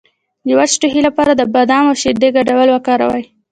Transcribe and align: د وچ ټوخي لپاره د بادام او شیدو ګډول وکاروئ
د 0.47 0.49
وچ 0.59 0.71
ټوخي 0.79 1.01
لپاره 1.07 1.31
د 1.35 1.41
بادام 1.53 1.83
او 1.89 1.95
شیدو 2.01 2.27
ګډول 2.37 2.69
وکاروئ 2.71 3.23